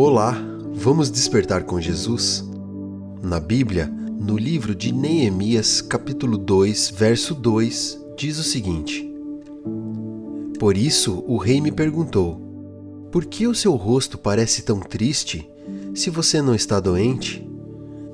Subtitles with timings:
[0.00, 0.32] Olá,
[0.74, 2.48] vamos despertar com Jesus?
[3.20, 9.12] Na Bíblia, no livro de Neemias, capítulo 2, verso 2, diz o seguinte:
[10.56, 12.40] Por isso o rei me perguntou:
[13.10, 15.50] Por que o seu rosto parece tão triste
[15.92, 17.44] se você não está doente?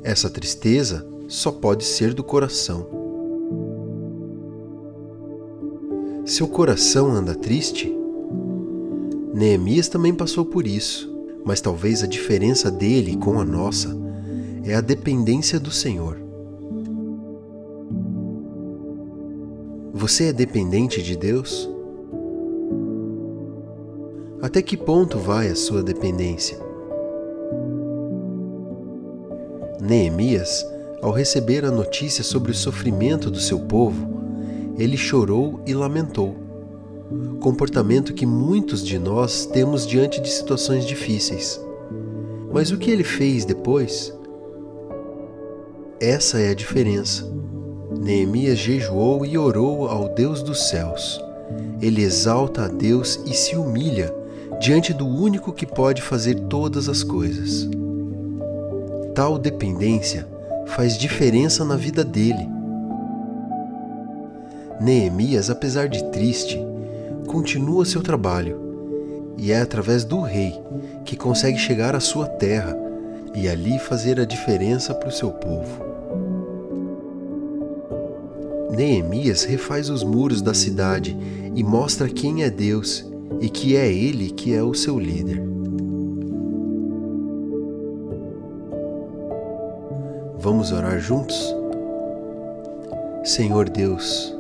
[0.03, 2.87] Essa tristeza só pode ser do coração.
[6.25, 7.95] Seu coração anda triste?
[9.35, 11.14] Neemias também passou por isso,
[11.45, 13.95] mas talvez a diferença dele com a nossa
[14.65, 16.19] é a dependência do Senhor.
[19.93, 21.69] Você é dependente de Deus?
[24.41, 26.59] Até que ponto vai a sua dependência?
[29.81, 30.67] Neemias,
[31.03, 34.09] ao receber a notícia sobre o sofrimento do seu povo,
[34.79, 36.44] ele chorou e lamentou
[37.41, 41.61] comportamento que muitos de nós temos diante de situações difíceis.
[42.53, 44.13] Mas o que ele fez depois?
[46.01, 47.31] Essa é a diferença.
[47.99, 51.21] Neemias jejuou e orou ao Deus dos céus.
[51.81, 54.15] Ele exalta a Deus e se humilha
[54.61, 57.69] diante do único que pode fazer todas as coisas.
[59.15, 60.27] Tal dependência
[60.67, 62.49] faz diferença na vida dele.
[64.81, 66.59] Neemias, apesar de triste,
[67.35, 68.61] continua seu trabalho,
[69.37, 70.55] e é através do rei
[71.05, 72.79] que consegue chegar à sua terra
[73.35, 75.85] e ali fazer a diferença para o seu povo.
[78.71, 81.19] Neemias refaz os muros da cidade
[81.57, 83.05] e mostra quem é Deus
[83.41, 85.43] e que é Ele que é o seu líder.
[90.39, 91.53] Vamos orar juntos?
[93.25, 94.33] Senhor Deus,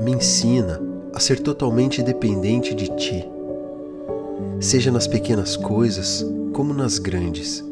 [0.00, 3.24] me ensina a ser totalmente dependente de Ti,
[4.60, 7.64] seja nas pequenas coisas como nas grandes,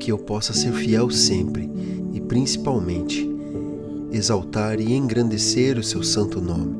[0.00, 1.70] que eu possa ser fiel sempre
[2.12, 3.28] e principalmente
[4.10, 6.76] exaltar e engrandecer o Seu santo nome.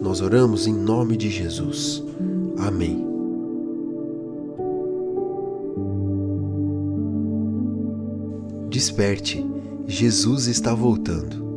[0.00, 2.02] Nós oramos em nome de Jesus.
[2.56, 3.06] Amém.
[8.70, 9.44] Desperte,
[9.86, 11.49] Jesus está voltando.